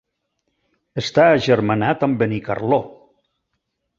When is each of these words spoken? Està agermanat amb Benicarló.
Està 1.01 1.25
agermanat 1.33 2.07
amb 2.09 2.19
Benicarló. 2.23 2.79